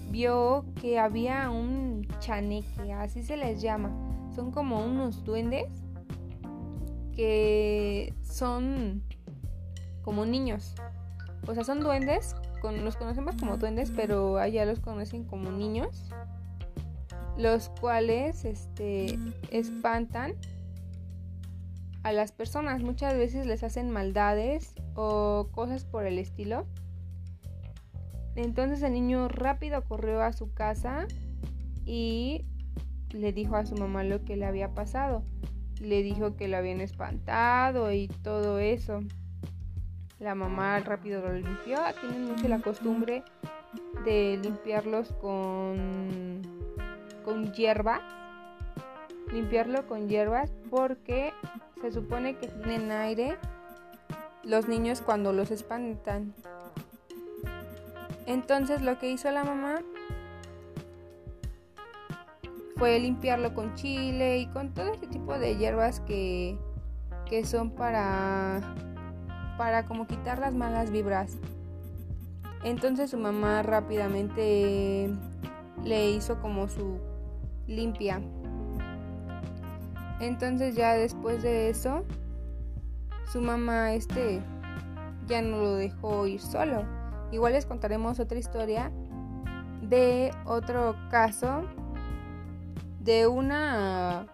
vio 0.10 0.66
que 0.80 1.00
había 1.00 1.50
un 1.50 2.08
chaneque, 2.20 2.94
así 2.94 3.24
se 3.24 3.38
les 3.38 3.62
llama. 3.62 3.92
Son 4.36 4.52
como 4.52 4.86
unos 4.86 5.24
duendes 5.24 5.68
que 7.16 8.14
son 8.22 9.04
como 10.04 10.26
niños. 10.26 10.76
O 11.48 11.54
sea, 11.54 11.64
son 11.64 11.80
duendes, 11.80 12.36
los 12.64 12.96
conocemos 12.96 13.36
como 13.36 13.58
duendes, 13.58 13.92
pero 13.96 14.38
allá 14.38 14.66
los 14.66 14.80
conocen 14.80 15.24
como 15.24 15.52
niños, 15.52 16.10
los 17.38 17.70
cuales 17.70 18.46
este, 18.46 19.18
espantan 19.52 20.34
a 22.04 22.12
las 22.12 22.32
personas. 22.32 22.82
Muchas 22.82 23.18
veces 23.18 23.46
les 23.46 23.64
hacen 23.64 23.90
maldades 23.90 24.74
o 24.96 25.50
cosas 25.52 25.86
por 25.86 26.06
el 26.06 26.20
estilo. 26.20 26.66
Entonces 28.36 28.82
el 28.82 28.94
niño 28.94 29.28
rápido 29.28 29.84
corrió 29.84 30.22
a 30.22 30.34
su 30.34 30.54
casa 30.54 31.08
y 31.86 32.46
le 33.12 33.34
dijo 33.34 33.56
a 33.56 33.66
su 33.66 33.76
mamá 33.76 34.04
lo 34.04 34.24
que 34.24 34.38
le 34.38 34.46
había 34.46 34.74
pasado 34.74 35.24
le 35.82 36.04
dijo 36.04 36.36
que 36.36 36.48
lo 36.48 36.58
habían 36.58 36.80
espantado 36.80 37.92
y 37.92 38.08
todo 38.08 38.60
eso. 38.60 39.02
La 40.20 40.36
mamá 40.36 40.80
rápido 40.80 41.22
lo 41.22 41.34
limpió. 41.34 41.80
Tienen 42.00 42.26
mucho 42.26 42.48
la 42.48 42.60
costumbre 42.60 43.24
de 44.06 44.40
limpiarlos 44.42 45.12
con, 45.14 46.42
con 47.24 47.54
hierbas. 47.54 48.02
Limpiarlo 49.32 49.88
con 49.88 50.10
hierbas 50.10 50.52
porque 50.70 51.34
se 51.82 51.92
supone 51.92 52.36
que 52.38 52.48
tienen 52.48 52.92
aire 52.92 53.38
los 54.44 54.68
niños 54.68 55.02
cuando 55.02 55.34
los 55.34 55.52
espantan. 55.52 56.34
Entonces 58.26 58.82
lo 58.82 59.00
que 59.00 59.12
hizo 59.12 59.32
la 59.32 59.44
mamá 59.44 59.82
fue 62.78 63.00
limpiarlo 63.00 63.54
con 63.54 63.76
chile 63.76 64.40
y 64.40 64.48
con 64.48 64.74
todo 64.74 64.92
este 64.92 65.08
tipo 65.08 65.38
de 65.38 65.58
hierbas 65.58 66.00
que, 66.00 66.58
que 67.26 67.46
son 67.46 67.72
para, 67.72 68.62
para 69.58 69.86
como 69.86 70.08
quitar 70.08 70.40
las 70.40 70.54
malas 70.54 70.92
vibras. 70.92 71.38
Entonces 72.64 73.12
su 73.12 73.18
mamá 73.18 73.64
rápidamente 73.64 75.10
le 75.84 76.12
hizo 76.12 76.40
como 76.42 76.68
su 76.68 77.00
limpia. 77.72 78.22
Entonces 80.20 80.76
ya 80.76 80.94
después 80.94 81.42
de 81.42 81.70
eso, 81.70 82.04
su 83.32 83.42
mamá 83.42 83.94
este 83.94 84.42
ya 85.28 85.42
no 85.42 85.58
lo 85.58 85.76
dejó 85.76 86.28
ir 86.28 86.40
solo. 86.40 86.84
Igual 87.32 87.54
les 87.54 87.66
contaremos 87.66 88.20
otra 88.20 88.38
historia 88.38 88.92
de 89.82 90.32
otro 90.46 90.96
caso 91.10 91.64
de 93.00 93.26
una 93.26 94.28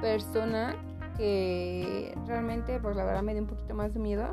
persona 0.00 0.76
que 1.16 2.16
realmente 2.26 2.78
pues 2.78 2.94
la 2.96 3.04
verdad 3.04 3.22
me 3.22 3.32
dio 3.32 3.42
un 3.42 3.48
poquito 3.48 3.74
más 3.74 3.94
de 3.94 4.00
miedo 4.00 4.30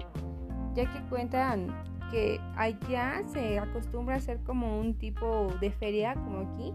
ya 0.76 0.92
que 0.92 1.02
cuentan 1.10 1.68
que 2.12 2.40
allá 2.56 3.22
se 3.28 3.58
acostumbra 3.58 4.16
a 4.16 4.18
hacer 4.18 4.40
como 4.44 4.80
un 4.80 4.94
tipo 4.98 5.48
de 5.60 5.72
feria 5.72 6.14
como 6.14 6.40
aquí 6.40 6.74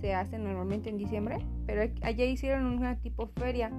se 0.00 0.14
hace 0.14 0.38
normalmente 0.38 0.90
en 0.90 0.98
diciembre 0.98 1.38
pero 1.66 1.82
allá 2.02 2.24
hicieron 2.24 2.66
una 2.66 2.96
tipo 2.96 3.26
feria 3.26 3.70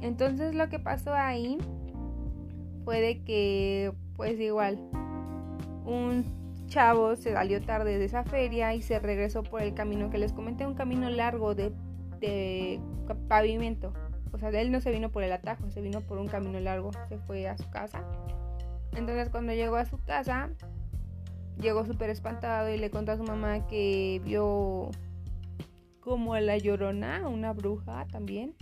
entonces 0.00 0.54
lo 0.54 0.68
que 0.68 0.78
pasó 0.78 1.14
ahí 1.14 1.58
fue 2.84 3.00
de 3.00 3.22
que 3.22 3.92
pues 4.16 4.38
igual 4.38 4.78
un 5.84 6.24
chavo 6.66 7.16
se 7.16 7.32
salió 7.32 7.60
tarde 7.62 7.98
de 7.98 8.04
esa 8.04 8.24
feria 8.24 8.74
y 8.74 8.82
se 8.82 8.98
regresó 8.98 9.42
por 9.42 9.62
el 9.62 9.74
camino 9.74 10.10
que 10.10 10.18
les 10.18 10.32
comenté, 10.32 10.66
un 10.66 10.74
camino 10.74 11.08
largo 11.10 11.54
de, 11.54 11.72
pavimento. 13.28 13.92
O 14.32 14.38
sea, 14.38 14.48
él 14.48 14.72
no 14.72 14.80
se 14.80 14.90
vino 14.90 15.10
por 15.10 15.22
el 15.22 15.32
atajo, 15.32 15.70
se 15.70 15.80
vino 15.80 16.00
por 16.00 16.18
un 16.18 16.26
camino 16.26 16.58
largo, 16.58 16.90
se 17.08 17.18
fue 17.18 17.46
a 17.48 17.56
su 17.56 17.68
casa. 17.70 18.02
Entonces 18.96 19.28
cuando 19.28 19.52
llegó 19.52 19.76
a 19.76 19.84
su 19.84 19.98
casa, 20.02 20.50
llegó 21.60 21.84
súper 21.84 22.10
espantado 22.10 22.70
y 22.70 22.78
le 22.78 22.90
contó 22.90 23.12
a 23.12 23.16
su 23.16 23.24
mamá 23.24 23.66
que 23.66 24.20
vio 24.24 24.90
como 26.04 26.36
la 26.36 26.58
llorona, 26.58 27.26
una 27.26 27.54
bruja 27.54 28.06
también, 28.12 28.54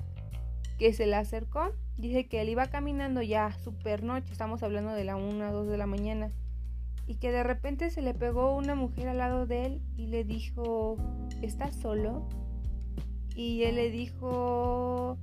que 0.79 0.93
se 0.93 1.07
le 1.07 1.17
acercó. 1.17 1.73
Dice 1.99 2.29
que 2.29 2.41
él 2.41 2.49
iba 2.49 2.69
caminando 2.69 3.21
ya 3.21 3.53
súper 3.59 4.05
noche, 4.05 4.31
estamos 4.31 4.63
hablando 4.63 4.93
de 4.93 5.05
la 5.05 5.17
1 5.17 5.51
o 5.51 5.53
2 5.53 5.67
de 5.67 5.77
la 5.77 5.87
mañana 5.87 6.31
y 7.07 7.17
que 7.17 7.33
de 7.33 7.43
repente 7.43 7.91
se 7.91 8.01
le 8.01 8.15
pegó 8.15 8.55
una 8.55 8.77
mujer 8.77 9.09
al 9.09 9.19
lado 9.19 9.47
de 9.47 9.67
él 9.67 9.83
y 9.97 10.07
le 10.07 10.23
dijo, 10.23 10.97
¿estás 11.43 11.75
solo? 11.75 12.29
Y 13.35 13.65
él 13.65 13.75
le 13.75 13.91
dijo, 13.91 15.19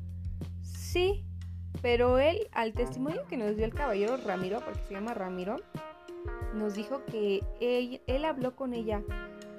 sí, 0.62 1.26
pero 1.82 2.20
él, 2.20 2.50
al 2.52 2.74
testimonio 2.74 3.26
que 3.28 3.38
nos 3.38 3.56
dio 3.56 3.66
el 3.66 3.74
caballero 3.74 4.18
Ramiro, 4.18 4.60
porque 4.64 4.82
se 4.88 4.94
llama 4.94 5.14
Ramiro, 5.14 5.56
nos 6.54 6.74
dijo 6.76 7.06
que 7.06 7.42
él 7.62 8.26
habló 8.26 8.56
con 8.56 8.74
ella, 8.74 9.02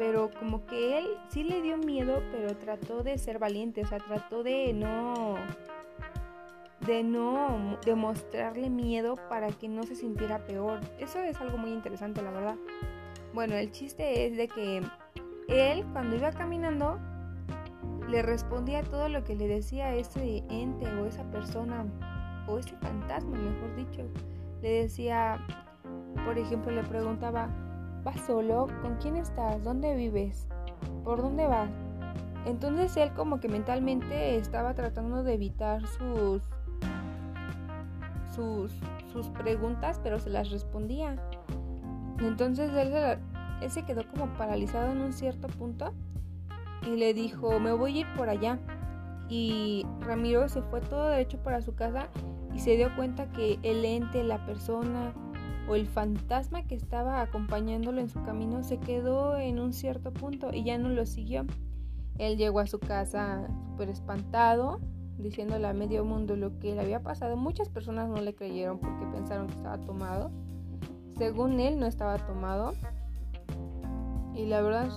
pero 0.00 0.30
como 0.30 0.64
que 0.64 0.98
él 0.98 1.08
sí 1.28 1.42
le 1.42 1.60
dio 1.60 1.76
miedo, 1.76 2.22
pero 2.32 2.56
trató 2.56 3.02
de 3.02 3.18
ser 3.18 3.38
valiente, 3.38 3.82
o 3.82 3.86
sea, 3.86 3.98
trató 3.98 4.42
de 4.42 4.72
no 4.72 5.34
de 6.86 7.02
no 7.02 7.76
demostrarle 7.84 8.70
miedo 8.70 9.16
para 9.28 9.48
que 9.48 9.68
no 9.68 9.82
se 9.82 9.94
sintiera 9.94 10.38
peor. 10.46 10.80
Eso 10.98 11.18
es 11.18 11.38
algo 11.38 11.58
muy 11.58 11.72
interesante, 11.72 12.22
la 12.22 12.30
verdad. 12.30 12.56
Bueno, 13.34 13.56
el 13.56 13.72
chiste 13.72 14.26
es 14.26 14.38
de 14.38 14.48
que 14.48 14.80
él 15.48 15.84
cuando 15.92 16.16
iba 16.16 16.32
caminando 16.32 16.98
le 18.08 18.22
respondía 18.22 18.82
todo 18.82 19.10
lo 19.10 19.22
que 19.22 19.36
le 19.36 19.48
decía 19.48 19.94
ese 19.94 20.42
ente 20.48 20.86
o 20.94 21.04
esa 21.04 21.30
persona 21.30 21.84
o 22.48 22.56
ese 22.56 22.74
fantasma, 22.78 23.36
mejor 23.36 23.76
dicho. 23.76 24.08
Le 24.62 24.84
decía, 24.84 25.46
por 26.24 26.38
ejemplo, 26.38 26.72
le 26.72 26.84
preguntaba, 26.84 27.50
¿vas 28.04 28.20
solo? 28.26 28.66
¿Con 28.82 28.96
quién 28.96 29.16
estás? 29.16 29.62
¿Dónde 29.62 29.94
vives? 29.94 30.46
¿Por 31.04 31.22
dónde 31.22 31.46
vas? 31.46 31.70
Entonces 32.46 32.96
él 32.96 33.12
como 33.14 33.40
que 33.40 33.48
mentalmente 33.48 34.36
estaba 34.36 34.74
tratando 34.74 35.22
de 35.22 35.34
evitar 35.34 35.86
sus 35.86 36.42
sus, 39.12 39.28
preguntas, 39.28 40.00
pero 40.02 40.18
se 40.18 40.30
las 40.30 40.50
respondía. 40.50 41.16
Entonces 42.20 42.72
él 42.72 42.90
se, 42.90 43.18
él 43.64 43.70
se 43.70 43.82
quedó 43.82 44.06
como 44.08 44.26
paralizado 44.34 44.92
en 44.92 45.00
un 45.00 45.12
cierto 45.12 45.48
punto 45.48 45.92
y 46.86 46.96
le 46.96 47.12
dijo, 47.12 47.60
me 47.60 47.72
voy 47.72 47.98
a 47.98 48.00
ir 48.00 48.06
por 48.16 48.28
allá. 48.28 48.58
Y 49.28 49.86
Ramiro 50.00 50.48
se 50.48 50.62
fue 50.62 50.80
todo 50.80 51.08
derecho 51.08 51.38
para 51.42 51.62
su 51.62 51.74
casa 51.74 52.08
y 52.54 52.60
se 52.60 52.76
dio 52.76 52.94
cuenta 52.96 53.30
que 53.30 53.58
el 53.62 53.84
ente, 53.84 54.24
la 54.24 54.44
persona 54.44 55.12
o 55.70 55.76
el 55.76 55.86
fantasma 55.86 56.64
que 56.64 56.74
estaba 56.74 57.22
acompañándolo 57.22 58.00
en 58.00 58.08
su 58.08 58.20
camino 58.24 58.64
se 58.64 58.78
quedó 58.78 59.36
en 59.36 59.60
un 59.60 59.72
cierto 59.72 60.12
punto 60.12 60.52
y 60.52 60.64
ya 60.64 60.78
no 60.78 60.88
lo 60.88 61.06
siguió. 61.06 61.46
Él 62.18 62.36
llegó 62.36 62.58
a 62.58 62.66
su 62.66 62.80
casa 62.80 63.46
súper 63.68 63.88
espantado 63.88 64.80
diciéndole 65.16 65.68
a 65.68 65.72
medio 65.72 66.04
mundo 66.04 66.34
lo 66.34 66.58
que 66.58 66.74
le 66.74 66.80
había 66.80 67.04
pasado. 67.04 67.36
Muchas 67.36 67.68
personas 67.68 68.08
no 68.08 68.20
le 68.20 68.34
creyeron 68.34 68.80
porque 68.80 69.06
pensaron 69.14 69.46
que 69.46 69.54
estaba 69.54 69.78
tomado. 69.78 70.32
Según 71.16 71.60
él 71.60 71.78
no 71.78 71.86
estaba 71.86 72.18
tomado. 72.18 72.74
Y 74.34 74.46
la 74.46 74.62
verdad 74.62 74.88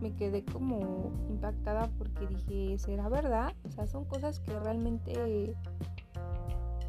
me 0.00 0.16
quedé 0.16 0.44
como 0.44 1.12
impactada 1.28 1.88
porque 1.96 2.26
dije, 2.26 2.76
¿será 2.78 3.08
verdad? 3.08 3.54
O 3.64 3.70
sea, 3.70 3.86
son 3.86 4.04
cosas 4.04 4.40
que 4.40 4.58
realmente 4.58 5.54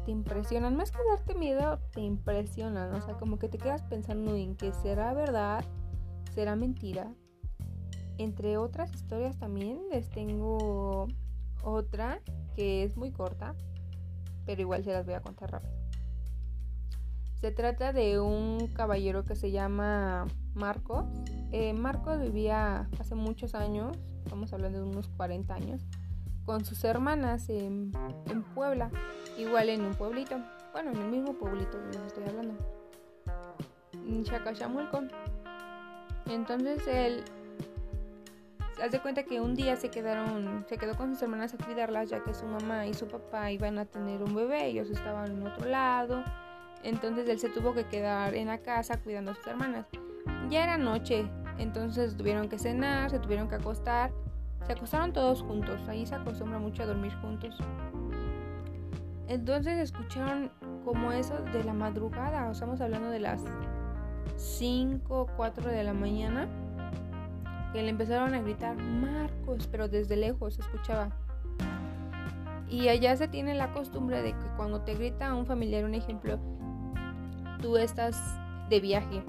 te 0.04 0.10
impresionan. 0.10 0.76
Más 0.76 0.90
que 0.90 0.98
darte 1.10 1.34
miedo, 1.34 1.78
te 1.92 2.00
impresionan. 2.00 2.94
O 2.94 3.00
sea, 3.00 3.14
como 3.14 3.38
que 3.38 3.48
te 3.48 3.58
quedas 3.58 3.82
pensando 3.82 4.34
en 4.34 4.56
que 4.56 4.72
será 4.72 5.12
verdad, 5.14 5.64
será 6.34 6.56
mentira. 6.56 7.12
Entre 8.18 8.56
otras 8.56 8.92
historias 8.94 9.38
también 9.38 9.80
les 9.90 10.08
tengo 10.10 11.08
otra 11.62 12.20
que 12.54 12.84
es 12.84 12.96
muy 12.96 13.10
corta, 13.10 13.54
pero 14.46 14.60
igual 14.60 14.84
se 14.84 14.92
las 14.92 15.04
voy 15.04 15.14
a 15.14 15.20
contar 15.20 15.50
rápido. 15.50 15.74
Se 17.40 17.50
trata 17.50 17.92
de 17.92 18.20
un 18.20 18.68
caballero 18.68 19.24
que 19.24 19.36
se 19.36 19.50
llama 19.50 20.26
Marcos. 20.54 21.04
Eh, 21.52 21.74
Marcos 21.74 22.20
vivía 22.20 22.88
hace 22.98 23.14
muchos 23.14 23.54
años, 23.54 23.98
estamos 24.24 24.52
hablando 24.52 24.82
de 24.82 24.88
unos 24.88 25.08
40 25.08 25.54
años, 25.54 25.82
con 26.44 26.64
sus 26.64 26.82
hermanas 26.84 27.48
en, 27.48 27.92
Puebla, 28.54 28.90
igual 29.36 29.68
en 29.68 29.82
un 29.82 29.94
pueblito, 29.94 30.36
bueno, 30.72 30.90
en 30.92 30.98
el 30.98 31.08
mismo 31.08 31.34
pueblito 31.34 31.78
les 31.86 31.96
estoy 31.96 32.24
hablando, 32.28 32.54
en 33.92 34.24
Chacachamulco. 34.24 35.02
Entonces 36.26 36.86
él 36.86 37.24
hace 38.82 38.98
cuenta 39.00 39.22
que 39.22 39.40
un 39.40 39.54
día 39.54 39.76
se 39.76 39.90
quedaron, 39.90 40.64
se 40.68 40.76
quedó 40.78 40.96
con 40.96 41.10
sus 41.10 41.22
hermanas 41.22 41.54
a 41.54 41.64
cuidarlas, 41.64 42.10
ya 42.10 42.22
que 42.22 42.34
su 42.34 42.46
mamá 42.46 42.86
y 42.86 42.94
su 42.94 43.06
papá 43.06 43.50
iban 43.50 43.78
a 43.78 43.84
tener 43.84 44.22
un 44.22 44.34
bebé, 44.34 44.66
ellos 44.66 44.90
estaban 44.90 45.30
en 45.30 45.46
otro 45.46 45.68
lado. 45.68 46.24
Entonces 46.82 47.28
él 47.28 47.38
se 47.38 47.48
tuvo 47.48 47.72
que 47.72 47.84
quedar 47.84 48.34
en 48.34 48.48
la 48.48 48.58
casa 48.58 49.00
cuidando 49.00 49.32
a 49.32 49.34
sus 49.34 49.46
hermanas. 49.46 49.86
Ya 50.50 50.64
era 50.64 50.76
noche, 50.76 51.26
entonces 51.58 52.16
tuvieron 52.16 52.48
que 52.48 52.58
cenar, 52.58 53.10
se 53.10 53.18
tuvieron 53.18 53.48
que 53.48 53.54
acostar. 53.54 54.12
Se 54.66 54.72
acostaron 54.72 55.12
todos 55.12 55.42
juntos, 55.42 55.80
ahí 55.88 56.06
se 56.06 56.14
acostumbra 56.14 56.58
mucho 56.58 56.82
a 56.82 56.86
dormir 56.86 57.14
juntos. 57.20 57.58
Entonces 59.28 59.78
escucharon 59.78 60.50
como 60.84 61.12
eso 61.12 61.34
de 61.52 61.64
la 61.64 61.72
madrugada, 61.72 62.50
estamos 62.50 62.80
hablando 62.80 63.08
de 63.08 63.20
las 63.20 63.42
5 64.36 65.14
o 65.14 65.26
4 65.36 65.70
de 65.70 65.84
la 65.84 65.94
mañana, 65.94 66.46
que 67.72 67.82
le 67.82 67.88
empezaron 67.88 68.34
a 68.34 68.42
gritar 68.42 68.76
Marcos, 68.76 69.66
pero 69.70 69.88
desde 69.88 70.16
lejos 70.16 70.54
se 70.54 70.60
escuchaba. 70.60 71.10
Y 72.68 72.88
allá 72.88 73.16
se 73.16 73.28
tiene 73.28 73.54
la 73.54 73.72
costumbre 73.72 74.22
de 74.22 74.32
que 74.32 74.46
cuando 74.56 74.82
te 74.82 74.94
grita 74.94 75.34
un 75.34 75.46
familiar, 75.46 75.84
un 75.84 75.94
ejemplo, 75.94 76.38
tú 77.60 77.76
estás 77.76 78.38
de 78.68 78.80
viaje 78.80 79.22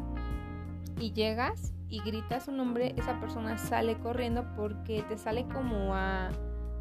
y 0.99 1.13
llegas 1.13 1.73
y 1.89 2.01
gritas 2.01 2.45
su 2.45 2.51
nombre, 2.51 2.93
esa 2.97 3.19
persona 3.19 3.57
sale 3.57 3.97
corriendo 3.99 4.45
porque 4.55 5.03
te 5.03 5.17
sale 5.17 5.45
como 5.47 5.93
a, 5.93 6.29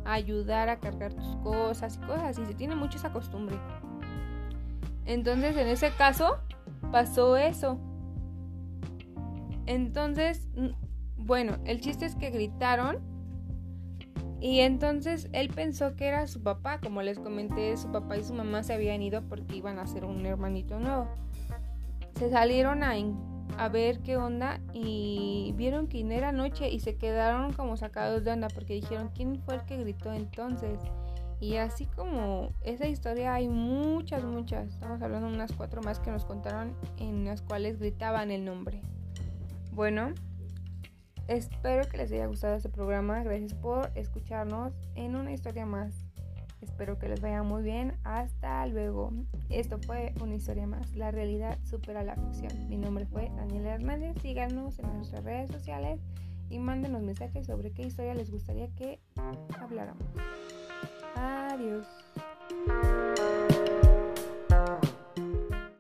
ayudar 0.05 0.69
a 0.69 0.81
cargar 0.81 1.15
tus 1.15 1.37
cosas 1.37 1.97
y 1.97 2.07
cosas 2.07 2.39
y 2.39 2.47
se 2.47 2.55
tiene 2.55 2.75
mucho 2.75 2.99
esa 2.99 3.13
costumbre. 3.13 3.57
Entonces 5.07 5.57
en 5.57 5.69
ese 5.69 5.91
caso 5.93 6.39
pasó 6.91 7.37
eso. 7.37 7.79
Entonces, 9.67 10.49
bueno, 11.17 11.57
el 11.65 11.81
chiste 11.81 12.07
es 12.07 12.17
que 12.17 12.31
gritaron 12.31 12.99
y 14.41 14.61
entonces 14.61 15.29
él 15.33 15.49
pensó 15.49 15.97
que 15.97 16.07
era 16.07 16.27
su 16.27 16.43
papá, 16.43 16.79
como 16.79 17.01
les 17.01 17.19
comenté, 17.19 17.77
su 17.79 17.91
papá 17.91 18.19
y 18.19 18.25
su 18.25 18.35
mamá 18.35 18.63
se 18.63 18.75
habían 18.75 19.01
ido 19.01 19.23
porque 19.23 19.57
iban 19.57 19.79
a 19.79 19.83
hacer 19.83 20.05
un 20.05 20.27
hermanito 20.27 20.79
nuevo. 20.79 21.09
Se 22.19 22.31
salieron 22.31 22.83
a, 22.83 22.95
a 23.59 23.69
ver 23.69 24.01
qué 24.01 24.17
onda 24.17 24.61
y 24.73 25.53
vieron 25.57 25.87
que 25.87 26.01
era 26.01 26.33
noche 26.33 26.69
y 26.69 26.81
se 26.81 26.97
quedaron 26.97 27.53
como 27.53 27.77
sacados 27.77 28.25
de 28.25 28.33
onda 28.33 28.49
porque 28.49 28.75
dijeron 28.75 29.11
quién 29.15 29.41
fue 29.43 29.57
el 29.57 29.65
que 29.65 29.79
gritó 29.79 30.13
entonces. 30.13 30.79
Y 31.41 31.57
así 31.57 31.87
como 31.87 32.53
esa 32.63 32.87
historia 32.87 33.35
hay 33.35 33.49
muchas, 33.49 34.25
muchas. 34.25 34.69
Estamos 34.69 35.03
hablando 35.03 35.29
de 35.29 35.35
unas 35.35 35.53
cuatro 35.53 35.83
más 35.83 36.01
que 36.01 36.11
nos 36.11 36.25
contaron 36.25 36.75
en 36.97 37.25
las 37.25 37.43
cuales 37.43 37.79
gritaban 37.79 38.31
el 38.31 38.45
nombre. 38.45 38.81
Bueno, 39.73 40.13
espero 41.29 41.89
que 41.89 41.99
les 41.99 42.13
haya 42.13 42.27
gustado 42.27 42.55
este 42.55 42.69
programa. 42.69 43.23
Gracias 43.23 43.55
por 43.55 43.91
escucharnos 43.95 44.73
en 44.95 45.17
una 45.17 45.33
historia 45.33 45.67
más. 45.67 46.04
Espero 46.65 46.99
que 46.99 47.09
les 47.09 47.21
vaya 47.21 47.43
muy 47.43 47.63
bien. 47.63 47.97
Hasta 48.05 48.67
luego. 48.67 49.13
Esto 49.51 49.79
fue 49.79 50.15
una 50.21 50.35
historia 50.35 50.67
más. 50.67 50.95
La 50.97 51.11
realidad 51.11 51.59
supera 51.65 52.03
la 52.03 52.17
ficción. 52.17 52.69
Mi 52.69 52.77
nombre 52.77 53.07
fue 53.07 53.31
Daniela 53.37 53.75
Hernández. 53.75 54.17
Síganos 54.23 54.79
en 54.79 54.97
nuestras 54.97 55.25
redes 55.25 55.51
sociales 55.51 56.01
y 56.49 56.59
mándenos 56.59 57.03
mensajes 57.03 57.47
sobre 57.47 57.73
qué 57.73 57.83
historia 57.83 58.15
les 58.15 58.31
gustaría 58.31 58.69
que 58.75 59.01
habláramos. 59.61 60.07
Adiós. 61.17 61.87